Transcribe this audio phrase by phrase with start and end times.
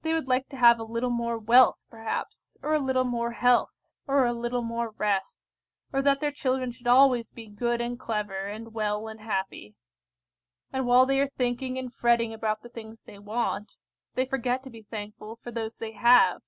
[0.00, 3.90] They would like to have a little more wealth, perhaps, or a little more health,
[4.06, 5.46] or a little more rest,
[5.92, 9.74] or that their children should always be good and clever, and well and happy.
[10.72, 13.76] And while they are thinking and fretting about the things they want,
[14.14, 16.40] they forget to be thankful for those they have.